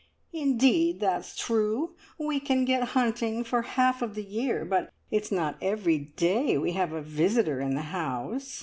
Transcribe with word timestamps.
"Indeed 0.33 0.99
that's 0.99 1.37
true! 1.37 1.91
We 2.17 2.39
can 2.39 2.65
get 2.65 2.81
hunting 2.97 3.43
for 3.43 3.61
half 3.61 4.01
of 4.01 4.15
the 4.15 4.23
year, 4.23 4.65
but 4.65 4.91
it's 5.11 5.31
not 5.31 5.57
every 5.61 5.99
day 5.99 6.57
we 6.57 6.71
have 6.71 6.91
a 6.91 7.03
visitor 7.03 7.59
in 7.61 7.75
the 7.75 7.83
house. 7.93 8.59